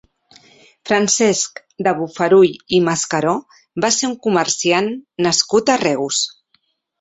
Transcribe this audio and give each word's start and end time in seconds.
Francesc 0.89 1.59
de 1.87 1.93
Bofarull 1.99 2.73
i 2.77 2.79
Mascaró 2.87 3.35
va 3.85 3.93
ser 3.99 4.09
un 4.13 4.17
comerciant 4.29 4.91
nascut 5.27 5.71
a 5.75 5.77
Reus. 5.85 6.25